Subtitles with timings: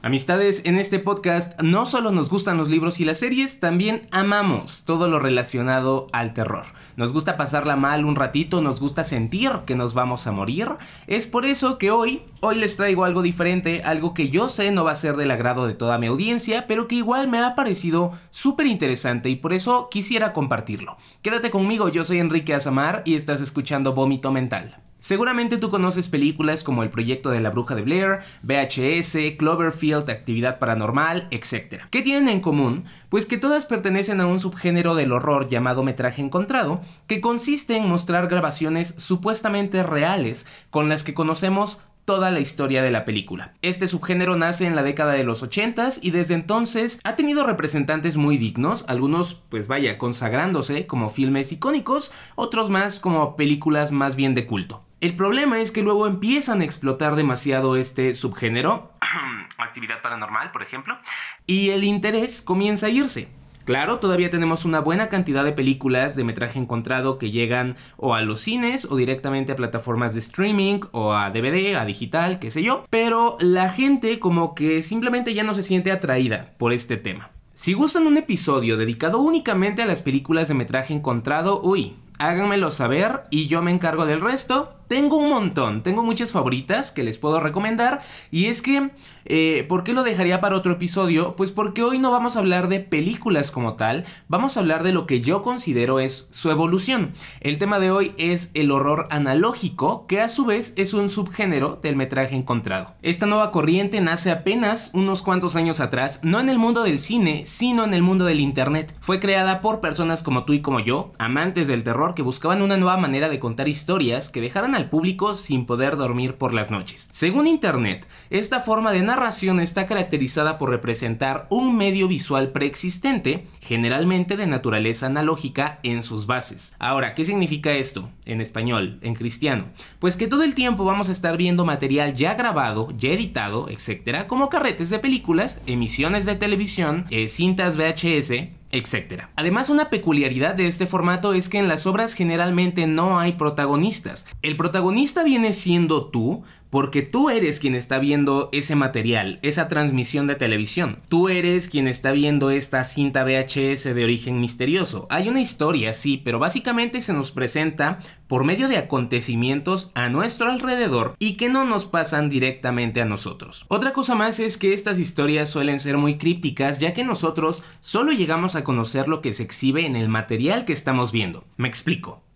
[0.00, 4.84] Amistades, en este podcast no solo nos gustan los libros y las series, también amamos
[4.84, 6.66] todo lo relacionado al terror.
[6.96, 10.68] Nos gusta pasarla mal un ratito, nos gusta sentir que nos vamos a morir.
[11.08, 14.84] Es por eso que hoy, hoy les traigo algo diferente, algo que yo sé no
[14.84, 18.12] va a ser del agrado de toda mi audiencia, pero que igual me ha parecido
[18.30, 20.96] súper interesante y por eso quisiera compartirlo.
[21.22, 24.80] Quédate conmigo, yo soy Enrique Azamar y estás escuchando Vómito Mental.
[25.00, 30.58] Seguramente tú conoces películas como El proyecto de la bruja de Blair, VHS, Cloverfield, Actividad
[30.58, 31.84] Paranormal, etc.
[31.90, 32.84] ¿Qué tienen en común?
[33.08, 37.88] Pues que todas pertenecen a un subgénero del horror llamado metraje encontrado, que consiste en
[37.88, 43.52] mostrar grabaciones supuestamente reales con las que conocemos toda la historia de la película.
[43.60, 48.16] Este subgénero nace en la década de los 80 y desde entonces ha tenido representantes
[48.16, 54.34] muy dignos, algunos pues vaya consagrándose como filmes icónicos, otros más como películas más bien
[54.34, 54.87] de culto.
[55.00, 58.90] El problema es que luego empiezan a explotar demasiado este subgénero,
[59.58, 60.98] actividad paranormal por ejemplo,
[61.46, 63.28] y el interés comienza a irse.
[63.64, 68.22] Claro, todavía tenemos una buena cantidad de películas de metraje encontrado que llegan o a
[68.22, 72.64] los cines o directamente a plataformas de streaming o a DVD, a digital, qué sé
[72.64, 77.30] yo, pero la gente como que simplemente ya no se siente atraída por este tema.
[77.54, 83.22] Si gustan un episodio dedicado únicamente a las películas de metraje encontrado, uy, háganmelo saber
[83.30, 84.77] y yo me encargo del resto.
[84.88, 88.90] Tengo un montón, tengo muchas favoritas que les puedo recomendar y es que
[89.30, 91.36] eh, ¿Por qué lo dejaría para otro episodio?
[91.36, 94.92] Pues porque hoy no vamos a hablar de películas como tal, vamos a hablar de
[94.92, 97.12] lo que yo considero es su evolución.
[97.40, 101.78] El tema de hoy es el horror analógico, que a su vez es un subgénero
[101.82, 102.94] del metraje encontrado.
[103.02, 107.42] Esta nueva corriente nace apenas unos cuantos años atrás, no en el mundo del cine,
[107.44, 108.96] sino en el mundo del internet.
[108.98, 112.78] Fue creada por personas como tú y como yo, amantes del terror que buscaban una
[112.78, 117.08] nueva manera de contar historias que dejaran al público sin poder dormir por las noches.
[117.12, 124.36] Según internet, esta forma de narración está caracterizada por representar un medio visual preexistente, generalmente
[124.36, 126.74] de naturaleza analógica en sus bases.
[126.78, 129.66] Ahora, ¿qué significa esto en español, en cristiano?
[129.98, 134.26] Pues que todo el tiempo vamos a estar viendo material ya grabado, ya editado, etcétera,
[134.26, 139.24] como carretes de películas, emisiones de televisión, eh, cintas VHS, etc.
[139.36, 144.26] Además, una peculiaridad de este formato es que en las obras generalmente no hay protagonistas.
[144.42, 150.26] El protagonista viene siendo tú, porque tú eres quien está viendo ese material, esa transmisión
[150.26, 151.00] de televisión.
[151.08, 155.06] Tú eres quien está viendo esta cinta VHS de origen misterioso.
[155.10, 160.50] Hay una historia, sí, pero básicamente se nos presenta por medio de acontecimientos a nuestro
[160.50, 163.64] alrededor y que no nos pasan directamente a nosotros.
[163.68, 168.12] Otra cosa más es que estas historias suelen ser muy crípticas ya que nosotros solo
[168.12, 171.44] llegamos a conocer lo que se exhibe en el material que estamos viendo.
[171.56, 172.27] Me explico.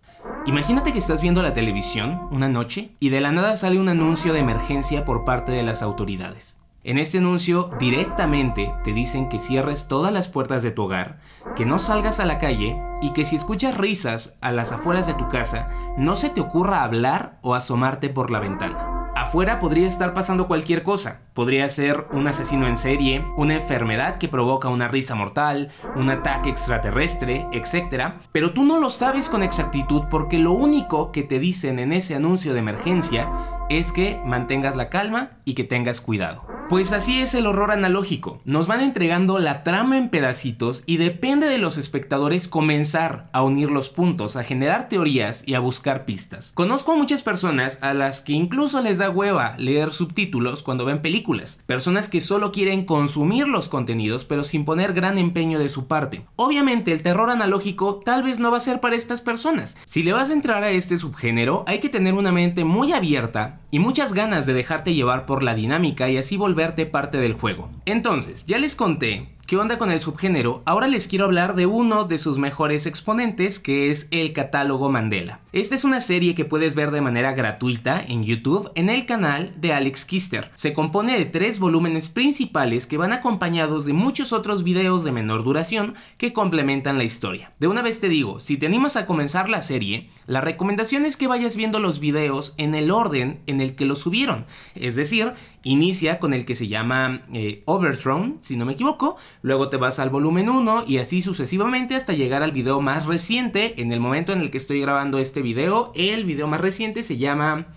[0.45, 4.33] Imagínate que estás viendo la televisión una noche y de la nada sale un anuncio
[4.33, 6.59] de emergencia por parte de las autoridades.
[6.83, 11.21] En este anuncio directamente te dicen que cierres todas las puertas de tu hogar,
[11.55, 15.13] que no salgas a la calle y que si escuchas risas a las afueras de
[15.13, 18.92] tu casa, no se te ocurra hablar o asomarte por la ventana.
[19.23, 21.21] Afuera podría estar pasando cualquier cosa.
[21.33, 26.49] Podría ser un asesino en serie, una enfermedad que provoca una risa mortal, un ataque
[26.49, 28.15] extraterrestre, etc.
[28.33, 32.15] Pero tú no lo sabes con exactitud porque lo único que te dicen en ese
[32.15, 33.29] anuncio de emergencia
[33.77, 36.53] es que mantengas la calma y que tengas cuidado.
[36.69, 38.37] Pues así es el horror analógico.
[38.45, 43.69] Nos van entregando la trama en pedacitos y depende de los espectadores comenzar a unir
[43.69, 46.51] los puntos, a generar teorías y a buscar pistas.
[46.55, 51.01] Conozco a muchas personas a las que incluso les da hueva leer subtítulos cuando ven
[51.01, 51.61] películas.
[51.67, 56.25] Personas que solo quieren consumir los contenidos pero sin poner gran empeño de su parte.
[56.37, 59.77] Obviamente el terror analógico tal vez no va a ser para estas personas.
[59.85, 63.57] Si le vas a entrar a este subgénero hay que tener una mente muy abierta
[63.71, 67.69] y muchas ganas de dejarte llevar por la dinámica y así volver parte del juego.
[67.85, 70.63] Entonces, ya les conté ¿Qué onda con el subgénero?
[70.65, 75.41] Ahora les quiero hablar de uno de sus mejores exponentes, que es el catálogo Mandela.
[75.51, 79.53] Esta es una serie que puedes ver de manera gratuita en YouTube en el canal
[79.57, 80.49] de Alex Kister.
[80.55, 85.43] Se compone de tres volúmenes principales que van acompañados de muchos otros videos de menor
[85.43, 87.51] duración que complementan la historia.
[87.59, 91.17] De una vez te digo, si te animas a comenzar la serie, la recomendación es
[91.17, 94.45] que vayas viendo los videos en el orden en el que los subieron.
[94.73, 99.69] Es decir, inicia con el que se llama eh, Overthrown, si no me equivoco, luego
[99.69, 103.81] te vas al volumen 1 y así sucesivamente hasta llegar al video más reciente.
[103.81, 107.17] En el momento en el que estoy grabando este video, el video más reciente se
[107.17, 107.67] llama...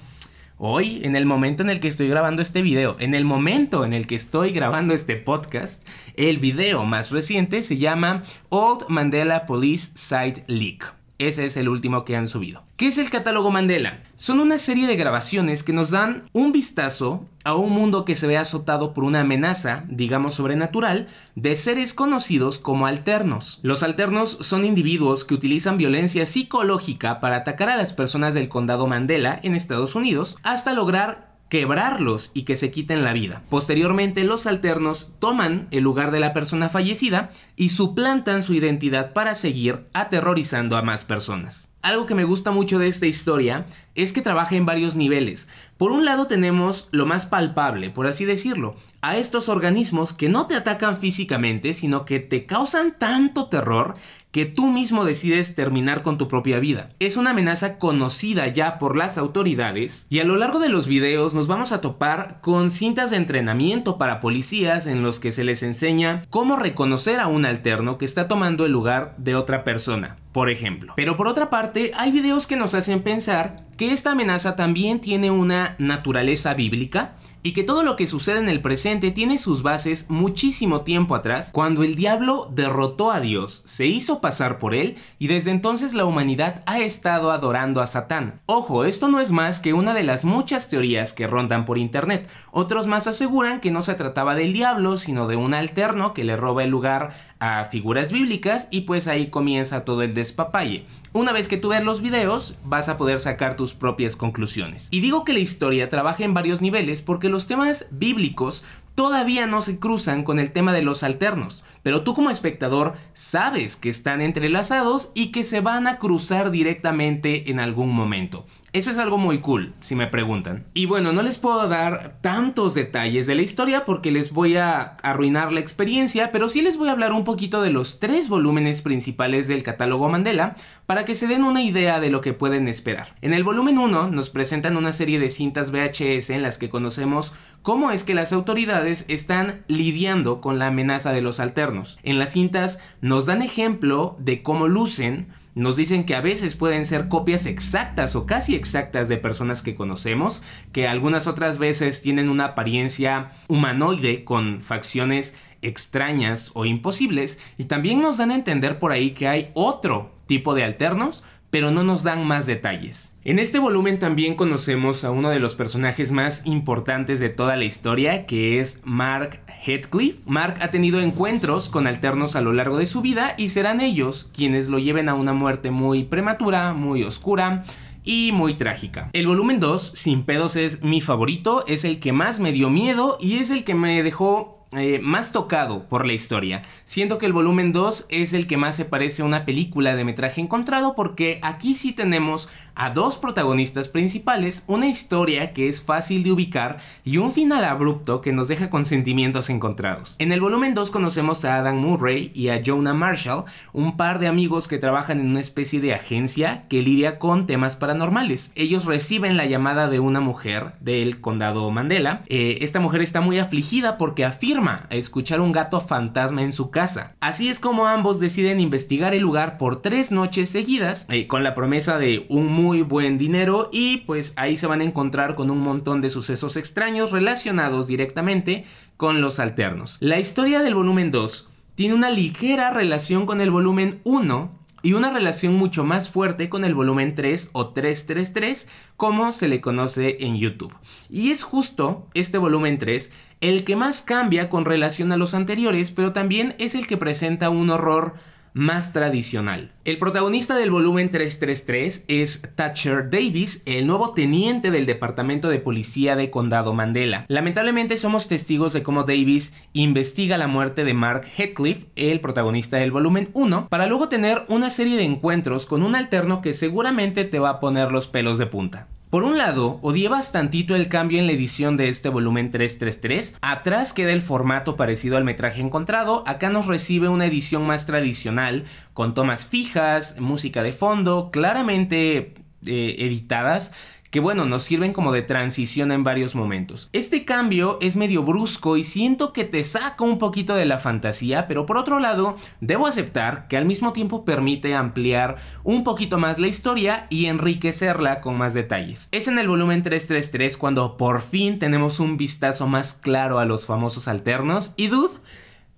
[0.59, 3.93] Hoy, en el momento en el que estoy grabando este video, en el momento en
[3.93, 9.93] el que estoy grabando este podcast, el video más reciente se llama Old Mandela Police
[9.97, 10.96] Site Leak.
[11.19, 12.63] Ese es el último que han subido.
[12.77, 14.03] ¿Qué es el catálogo Mandela?
[14.17, 18.27] Son una serie de grabaciones que nos dan un vistazo a un mundo que se
[18.27, 23.61] ve azotado por una amenaza, digamos sobrenatural, de seres conocidos como alternos.
[23.63, 28.87] Los alternos son individuos que utilizan violencia psicológica para atacar a las personas del condado
[28.87, 33.43] Mandela en Estados Unidos hasta lograr quebrarlos y que se quiten la vida.
[33.49, 39.35] Posteriormente los alternos toman el lugar de la persona fallecida y suplantan su identidad para
[39.35, 41.71] seguir aterrorizando a más personas.
[41.83, 45.49] Algo que me gusta mucho de esta historia es que trabaja en varios niveles.
[45.77, 50.49] Por un lado tenemos lo más palpable, por así decirlo, a estos organismos que no
[50.49, 53.95] te atacan físicamente, sino que te causan tanto terror
[54.37, 56.91] que tú mismo decides terminar con tu propia vida.
[56.99, 61.33] Es una amenaza conocida ya por las autoridades y a lo largo de los videos
[61.33, 65.63] nos vamos a topar con cintas de entrenamiento para policías en los que se les
[65.63, 70.51] enseña cómo reconocer a un alterno que está tomando el lugar de otra persona por
[70.51, 70.93] ejemplo.
[70.97, 75.31] Pero por otra parte, hay videos que nos hacen pensar que esta amenaza también tiene
[75.31, 77.15] una naturaleza bíblica
[77.47, 81.53] y que todo lo que sucede en el presente tiene sus bases muchísimo tiempo atrás,
[81.53, 86.07] cuando el diablo derrotó a Dios, se hizo pasar por él y desde entonces la
[86.07, 88.41] humanidad ha estado adorando a Satán.
[88.47, 92.29] Ojo, esto no es más que una de las muchas teorías que rondan por internet.
[92.51, 96.37] Otros más aseguran que no se trataba del diablo, sino de un alterno que le
[96.37, 100.85] roba el lugar a figuras bíblicas y pues ahí comienza todo el despapalle.
[101.13, 104.89] Una vez que tú veas los videos, vas a poder sacar tus propias conclusiones.
[104.91, 109.61] Y digo que la historia trabaja en varios niveles porque los temas bíblicos todavía no
[109.61, 114.21] se cruzan con el tema de los alternos, pero tú como espectador sabes que están
[114.21, 118.45] entrelazados y que se van a cruzar directamente en algún momento.
[118.73, 120.67] Eso es algo muy cool, si me preguntan.
[120.75, 124.97] Y bueno, no les puedo dar tantos detalles de la historia porque les voy a
[125.03, 128.83] arruinar la experiencia, pero sí les voy a hablar un poquito de los tres volúmenes
[128.83, 133.15] principales del catálogo Mandela para que se den una idea de lo que pueden esperar.
[133.23, 137.33] En el volumen 1 nos presentan una serie de cintas VHS en las que conocemos
[137.63, 141.76] cómo es que las autoridades están lidiando con la amenaza de los alternos.
[142.03, 146.85] En las cintas nos dan ejemplo de cómo lucen nos dicen que a veces pueden
[146.85, 152.29] ser copias exactas o casi exactas de personas que conocemos, que algunas otras veces tienen
[152.29, 158.93] una apariencia humanoide con facciones extrañas o imposibles, y también nos dan a entender por
[158.93, 163.15] ahí que hay otro tipo de alternos pero no nos dan más detalles.
[163.25, 167.65] En este volumen también conocemos a uno de los personajes más importantes de toda la
[167.65, 170.27] historia, que es Mark Heathcliff.
[170.27, 174.31] Mark ha tenido encuentros con alternos a lo largo de su vida y serán ellos
[174.35, 177.65] quienes lo lleven a una muerte muy prematura, muy oscura,
[178.07, 179.11] y muy trágica.
[179.13, 183.19] El volumen 2, sin pedos, es mi favorito, es el que más me dio miedo
[183.21, 186.63] y es el que me dejó eh, más tocado por la historia.
[186.85, 190.05] Siento que el volumen 2 es el que más se parece a una película de
[190.05, 196.23] metraje encontrado porque aquí sí tenemos a dos protagonistas principales, una historia que es fácil
[196.23, 200.15] de ubicar y un final abrupto que nos deja con sentimientos encontrados.
[200.19, 204.29] En el volumen 2 conocemos a Adam Murray y a Jonah Marshall, un par de
[204.29, 208.53] amigos que trabajan en una especie de agencia que lidia con temas paranormales.
[208.55, 212.23] Ellos reciben la llamada de una mujer del condado Mandela.
[212.29, 217.15] Eh, esta mujer está muy afligida porque afirma escuchar un gato fantasma en su casa.
[217.21, 221.55] Así es como ambos deciden investigar el lugar por tres noches seguidas, eh, con la
[221.55, 225.61] promesa de un muy buen dinero y pues ahí se van a encontrar con un
[225.61, 228.65] montón de sucesos extraños relacionados directamente
[228.97, 229.99] con los alternos.
[230.01, 234.51] La historia del volumen 2 tiene una ligera relación con el volumen 1
[234.83, 239.61] y una relación mucho más fuerte con el volumen 3 o 333 como se le
[239.61, 240.75] conoce en YouTube.
[241.09, 245.93] Y es justo este volumen 3 el que más cambia con relación a los anteriores,
[245.93, 248.15] pero también es el que presenta un horror
[248.57, 249.71] más tradicional.
[249.85, 256.17] El protagonista del volumen 333 es Thatcher Davis, el nuevo teniente del Departamento de Policía
[256.17, 257.27] de Condado Mandela.
[257.29, 262.93] Lamentablemente somos testigos de cómo Davis investiga la muerte de Mark Heathcliff, el protagonista del
[262.93, 267.39] volumen 1, para luego tener una serie de encuentros con un alterno que seguramente te
[267.39, 268.89] va a poner los pelos de punta.
[269.17, 273.39] Por un lado, odié bastantito el cambio en la edición de este volumen 333.
[273.41, 276.23] Atrás queda el formato parecido al metraje encontrado.
[276.27, 282.35] Acá nos recibe una edición más tradicional, con tomas fijas, música de fondo, claramente
[282.67, 283.73] eh, editadas
[284.17, 286.89] que bueno, nos sirven como de transición en varios momentos.
[286.95, 291.47] Este cambio es medio brusco y siento que te saca un poquito de la fantasía,
[291.47, 296.39] pero por otro lado, debo aceptar que al mismo tiempo permite ampliar un poquito más
[296.39, 299.11] la historia y enriquecerla con más detalles.
[299.13, 303.67] Es en el volumen 333 cuando por fin tenemos un vistazo más claro a los
[303.67, 305.13] famosos alternos y dude,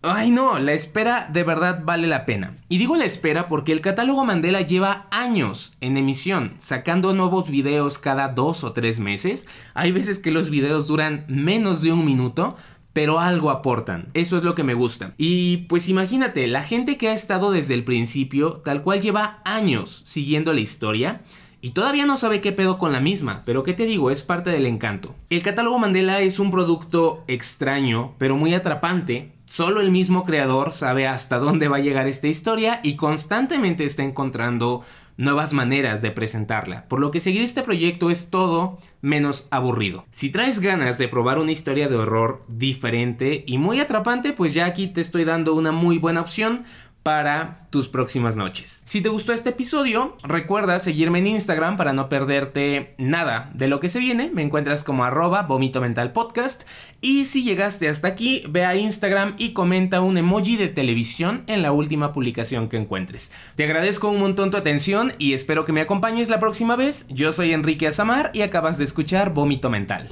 [0.03, 2.57] Ay no, la espera de verdad vale la pena.
[2.69, 7.99] Y digo la espera porque el catálogo Mandela lleva años en emisión, sacando nuevos videos
[7.99, 9.49] cada dos o tres meses.
[9.75, 12.57] Hay veces que los videos duran menos de un minuto,
[12.93, 14.07] pero algo aportan.
[14.15, 15.15] Eso es lo que me gusta.
[15.19, 20.03] Y pues imagínate, la gente que ha estado desde el principio, tal cual lleva años
[20.07, 21.23] siguiendo la historia,
[21.61, 24.51] y todavía no sabe qué pedo con la misma, pero qué te digo, es parte
[24.51, 25.17] del encanto.
[25.29, 29.33] El catálogo Mandela es un producto extraño, pero muy atrapante.
[29.49, 34.03] Solo el mismo creador sabe hasta dónde va a llegar esta historia y constantemente está
[34.03, 34.85] encontrando
[35.17, 40.05] nuevas maneras de presentarla, por lo que seguir este proyecto es todo menos aburrido.
[40.13, 44.67] Si traes ganas de probar una historia de horror diferente y muy atrapante, pues ya
[44.67, 46.65] aquí te estoy dando una muy buena opción
[47.09, 48.83] para tus próximas noches.
[48.85, 53.81] Si te gustó este episodio, recuerda seguirme en Instagram para no perderte nada de lo
[53.81, 54.31] que se viene.
[54.31, 56.65] Me encuentras como arroba vomito mental podcast.
[57.01, 61.63] Y si llegaste hasta aquí, ve a Instagram y comenta un emoji de televisión en
[61.63, 63.33] la última publicación que encuentres.
[63.57, 67.07] Te agradezco un montón tu atención y espero que me acompañes la próxima vez.
[67.09, 70.11] Yo soy Enrique Azamar y acabas de escuchar Vómito Mental.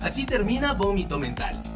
[0.00, 1.75] Así termina Vómito Mental